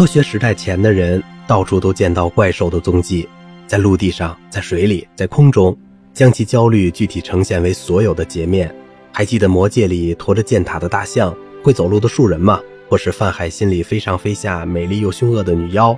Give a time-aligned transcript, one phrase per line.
[0.00, 3.28] 科学时代前的人到处都见到怪兽的踪迹，
[3.66, 5.76] 在陆地上，在水里，在空中，
[6.14, 8.74] 将其焦虑具体呈现为所有的截面。
[9.12, 12.58] 还记得魔戒里驮着箭塔的大象、会走路的树人吗？
[12.88, 15.94] 或是范海心里飞上飞下、美丽又凶恶的女妖？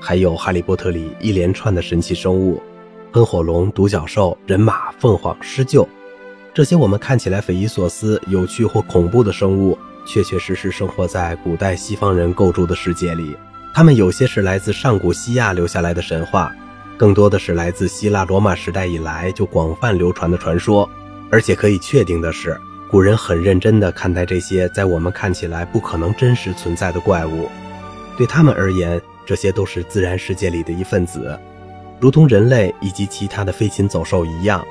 [0.00, 2.58] 还有哈利波特里一连串的神奇生物，
[3.12, 5.86] 喷火龙、独角兽、人马、凤凰、狮鹫，
[6.54, 9.76] 这些我们看起来匪夷所思、有趣或恐怖的生物。
[10.06, 13.36] 确确实实生活在古代西方人构筑的世界里，
[13.74, 16.54] 他们有些是来自上古西亚留下来的神话，
[16.96, 20.88] 更多的是来自希腊罗马时代以来就广泛流传的传说。
[21.28, 22.56] 而且可以确定的是，
[22.88, 27.48] 古人很认真地看待这些在我们看起来不可能真实存在的怪物，
[28.16, 31.36] 对他们而言，这些都是自然世界里的一份子，
[31.98, 34.64] 如同人类以及其他的飞禽走兽一样。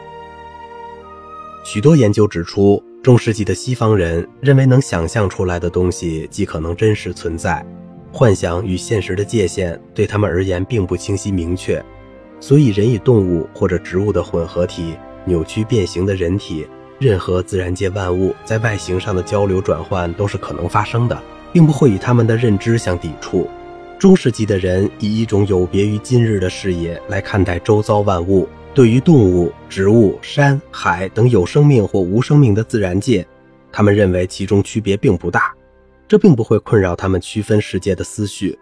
[1.65, 2.81] 许多研究指出。
[3.05, 7.63] 中世纪的西方人认为，能想象出来的东西极可能真实存在，
[8.11, 11.79] 幻想与现实的界限对他们而言并不清晰明确，
[12.39, 16.65] 所以人与动物或者植物的混合体、扭曲变形的人体，
[16.97, 21.21] 任何自然界万物在外形上的交流转换都是可能发生的，
[21.53, 23.47] 并不会与他们的认知相抵触。
[23.99, 28.49] 中世纪的人以一种有别于今日的视野来看待周遭万物。
[28.75, 33.25] 对于动物、植物、山海等有生命或无生命的自然界，
[33.71, 35.53] 他们认为其中区别并不大，
[36.09, 38.59] 这并不会困扰他们区分世界的思绪。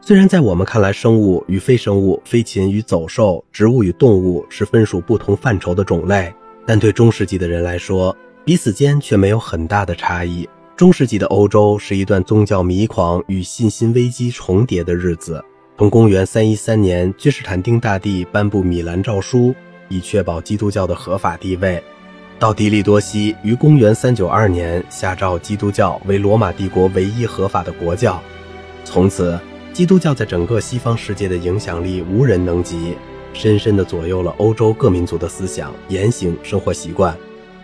[0.00, 6.34] 虽然在我们看来，生物与非生物、飞禽与走兽、植物与动物是分属不同范畴的种类，
[6.66, 10.48] 但对中世纪的人来说，彼此间却没有很大的差异。
[10.74, 15.40] 中世纪的欧洲是一段宗教迷狂与信心危机重叠的日子。
[15.82, 19.52] 从公元三一三年，君士坦丁大帝颁布米兰诏书，
[19.88, 21.82] 以确保基督教的合法地位，
[22.38, 28.22] 到迪利多西于公元三九二年下诏基督教为罗马帝国唯一合法的国教，
[28.84, 29.36] 从此，
[29.72, 32.94] 基督教在整个西方世界的影响力无人能及，
[33.34, 37.12] 深深地左右了欧洲各民族的思想、言行、生活习惯。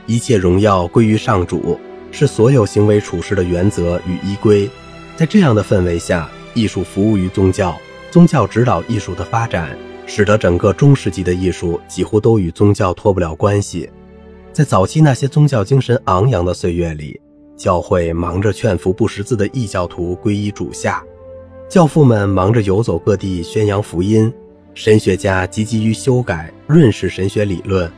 [0.07, 1.79] 一切荣耀归于上主，
[2.11, 4.69] 是所有行为处事的原则与依归。
[5.15, 7.79] 在这样的氛围下，艺术服务于宗教。
[8.11, 9.77] 宗教指导艺术的发展，
[10.07, 13.89] 使得整个中世纪的艺术几乎都与宗教脱不了关系。
[14.51, 17.21] 在早期那些宗教精神昂扬的岁月里，
[17.55, 21.05] 教会忙着劝服不识字的异教徒皈依主下，
[21.69, 24.33] 教父们忙着游走各地宣扬福音，
[24.73, 27.91] 神学家积极于修改润饰神学理论，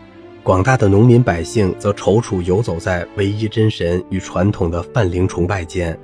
[0.43, 5.97] 广大的农民百姓则踌躇游走在唯一真神与传统的泛灵崇拜间。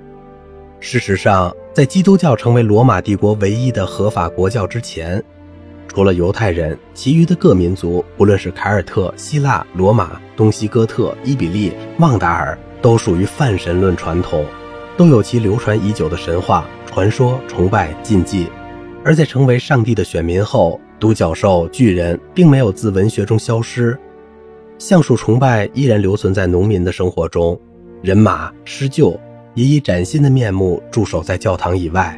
[0.79, 5.23] 事实上，在基督教成为罗马帝国唯一的合法国教之前，
[5.89, 14.45] 除了犹太人，其余的各民族，不论是凯尔特、希腊、罗马、东西哥特、伊比利、旺达尔，都属于泛神论传统，
[14.97, 18.47] 都有其流传已久的神话、传说、崇拜、禁忌。
[19.03, 23.99] 而在成为上帝的选民后，独角兽、巨人并没有自文学中消失，
[24.79, 27.59] 橡树崇拜依然留存在农民的生活中，
[28.03, 29.19] 人马、狮鹫。
[29.57, 32.17] 也以崭新的面目驻守在教堂以外。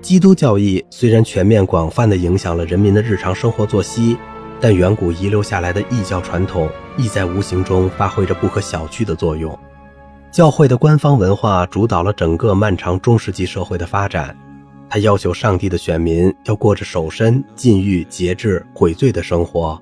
[0.00, 4.16] 基督教义虽然全面广泛地影响了人民的日常生活作息，
[4.60, 9.56] 但远古遗留下来的异教传统亦在无形中发挥着不可小觑的作用。
[10.30, 14.36] 教会的官方文化主导了整个漫长中世纪社会的发展。
[14.90, 19.78] 他要求上帝的选民要过着守身、禁欲、节制、悔罪的生活。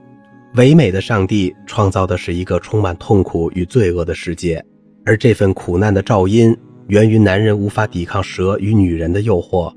[0.55, 4.65] 唯美的上帝创造的是一个充满痛苦与罪恶的世界，
[5.05, 6.57] 而这份苦难的噪音。
[6.89, 9.75] 源于男人无法抵抗蛇与女人的诱惑，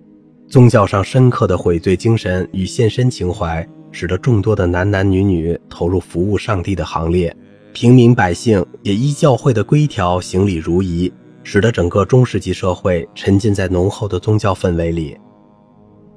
[0.47, 7.35] 宗教上深刻的悔罪精神与献身情怀，使得众多的男男女女投入服务上帝的行列，
[7.73, 11.11] 平民百姓也依教会的规条行礼如仪，
[11.43, 15.17] 使得整个中世纪社会沉浸在浓厚的宗教氛围里。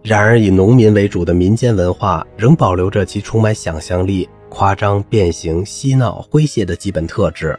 [0.03, 7.59] 然而，以农民为主的民间文化仍保留着其充满想象力、夸张、变形、嬉闹、诙谐的基本特质，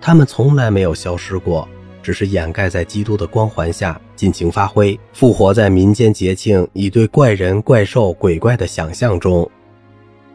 [0.00, 1.66] 他们从来没有消失过。
[2.02, 9.48] 只是掩盖在基督的光环下尽情发挥，复活在民间节庆以对怪人、怪兽、鬼怪的想象中。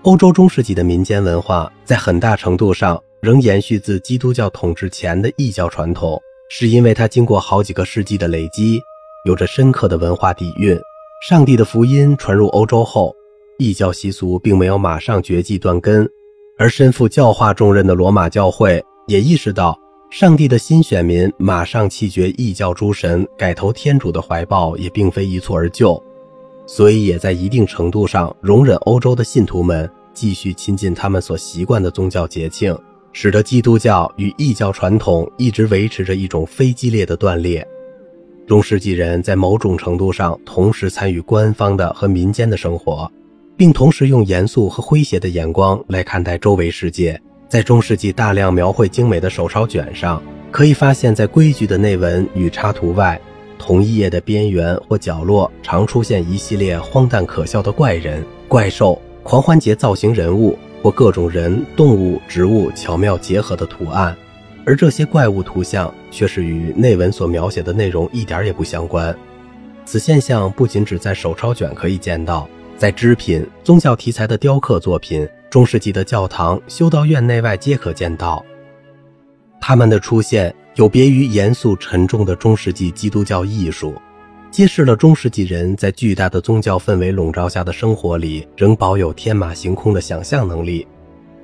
[0.04, 8.82] 欧洲中世纪的民间文化在很大程度上仍延续自基督教统治前的异教传统，是因为它经过好几个世纪的累积，
[9.26, 10.78] 有着深刻的文化底蕴。
[11.26, 13.16] 上帝的福音传入欧洲后，
[13.58, 16.06] 异教习俗并没有马上绝迹断根，
[16.58, 19.80] 而身负教化重任的罗马教会也意识到。
[20.14, 26.00] 上帝的新选民马上弃绝异教诸神，改投天主的怀抱，也并非一蹴而就，
[26.68, 32.78] 所以也在一定程度上容忍欧洲的信徒们继续亲近他们所习惯的宗教节庆，
[33.12, 37.68] 使得基督教与异教传统一直维持着一种非激烈的断裂。
[38.46, 43.12] 中世纪人在某种程度上同时参与官方的和民间的生活，
[43.58, 47.20] 并同时用严肃和诙谐的眼光来看待周围世界。
[47.50, 53.20] 在中世纪大量描绘精美的手抄卷上，可以发现，在规矩的内文与插图外，
[53.60, 64.16] 同一页的边缘或角落常出现一系列荒诞可笑的怪人、怪兽、狂欢节造型人物或各种人、动物、植物巧妙结合的图案。
[64.66, 69.16] 而这些怪物图像却是与内文所描写的内容一点也不相关。
[69.86, 72.48] 此现象不仅只在手抄卷可以见到，
[72.84, 78.44] 在织品、宗教题材的雕刻作品、中世纪的教堂、修道院内外皆可见到。
[79.62, 83.96] 它们的出现有别于严肃沉重的中世纪基督教艺术，
[84.52, 90.86] 揭示了中世纪人在巨大的宗教氛围笼罩下的生活里仍保有天马行空的想象能力。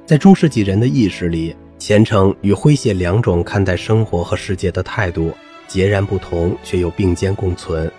[0.06, 1.56] 在中世纪人的意识里。
[1.78, 5.32] 虔诚与诙谐两种看待生活和世界的态度
[5.66, 7.90] 截然不同，却又并肩共存。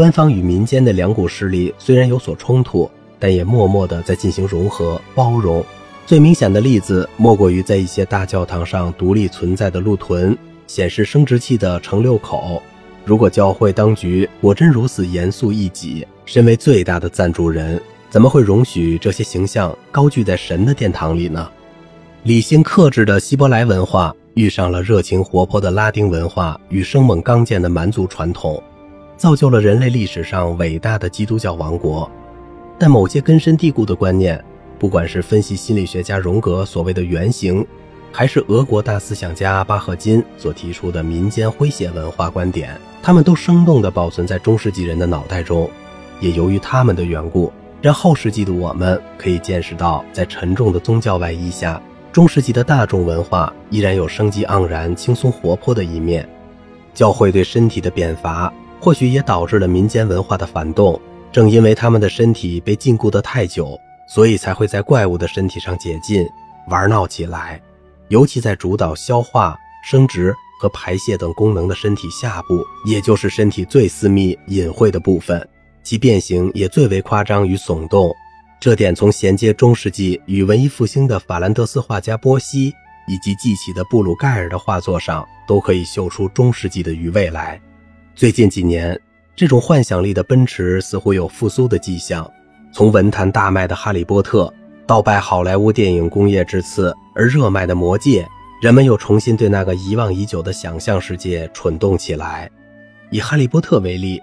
[0.00, 5.62] 官方与民间的两股势力虽然有所冲突，但也默默地在进行融合包容。
[6.06, 10.34] 最明显的例子莫过于在一些大教堂上独立存在的鹿屯，
[10.66, 12.62] 显示生殖器的城六口。
[13.04, 21.46] 如果教会当局果真如此严肃一己，身为最大的赞助人，怎么会容许这些形象高踞在神的殿堂里呢？
[22.22, 28.62] 理性克制的希伯来文化遇上了热情活泼的拉丁文化与生猛刚健的蛮族传统，
[29.20, 32.10] 造就了人类历史上伟大的基督教王国。
[32.78, 34.42] 但某些根深蒂固的观念，
[34.78, 37.62] 不管是分析心理学家荣格所谓的原型，
[38.10, 45.70] 还是俄国大思想家巴赫金所提出的民间诙谐文化观点，他们都生动地保存在中世纪人的脑袋中。
[46.18, 47.52] 也由于他们的缘故，
[47.82, 51.78] 让后世纪的我们可以见识到，在沉重的宗教外衣下。
[52.10, 56.26] 中世纪的大众文化依然有生机盎然、轻松活泼的一面，
[56.94, 61.00] 教会对身体的贬罚或许也导致了民间文化的反动。
[61.30, 63.78] 正因为他们的身体被禁锢得太久，
[64.08, 66.26] 所以才会在怪物的身体上解禁，
[66.68, 67.60] 玩闹起来。
[68.08, 75.48] 尤其在主导消化、生殖和排泄等功能的身体下部，也就是身体最私密、隐晦的部分，
[75.84, 78.12] 其变形也最为夸张与耸动。
[78.58, 82.74] 这点从衔接中世纪与文艺复兴的法兰德斯画家波西
[83.06, 87.60] 以及记起的布鲁盖尔的画作上，都可以嗅出中世纪的余味来。
[88.14, 88.98] 最近几年，
[89.34, 92.30] 这种幻想力的奔驰似乎有复苏的迹象。
[92.72, 94.44] 从文坛大卖的《哈利波特》，
[94.86, 98.22] 到拜好莱坞电影工业之赐而热卖的《魔戒》，
[98.62, 102.50] 人们又重新对那个遗忘已久的想象世界蠢动起来。
[103.10, 104.20] 以《哈利波特》为例，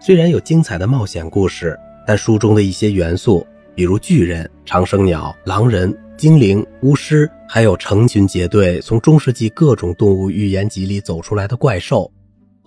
[0.00, 3.46] 虽然有精彩的冒险故事，但书中的一些元素。
[3.74, 12.10] 比如巨人、长生鸟、狼人、精灵、巫师，还有成群结队从中世纪各种动物寓言集里走出来的怪兽，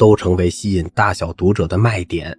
[0.02, 2.36] 都成为吸引大小读者的卖点。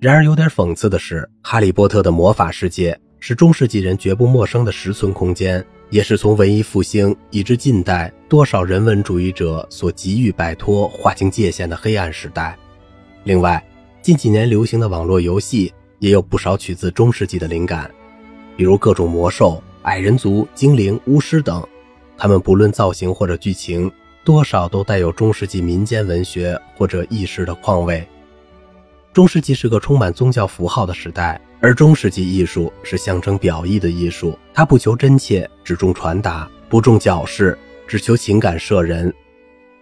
[0.00, 12.58] 然而，有点讽刺的是，《哈利波特》的魔法世界是中世纪人绝不陌生的实存空间，也是从文艺复兴以至近代多少人文主义者所急于摆脱、划清界限的黑暗时代。
[13.24, 13.62] 另外，
[14.00, 15.70] 近几年流行的网络游戏。
[15.98, 17.90] 也有不少取自中世纪的灵感，
[18.56, 21.62] 比如各种魔兽、矮人族、精灵、巫师等，
[22.16, 23.92] 他们不论造型或者剧情，
[24.24, 28.06] 多少都带有中世纪民间文学或者意识的况味。
[29.12, 39.12] 中世纪是个充满宗教符号的时代，而中世纪艺术是象征表意的艺术，它不求真切，只重传达，不重矫饰，只求情感摄人。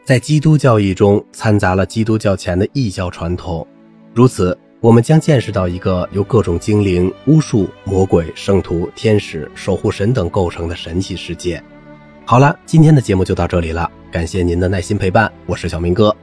[0.05, 3.67] 在基督教义中掺杂了基督教前的异教传统，
[4.15, 4.59] 如此。
[4.81, 11.61] 我们将见识到一个由各种精灵、巫术、魔鬼、圣徒、天使、守护神等构成的神奇世界。
[12.25, 16.15] 好了，今天的节目就到这里了，感谢您的耐心陪伴，我是小明哥。